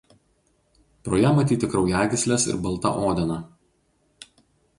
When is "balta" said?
2.65-2.93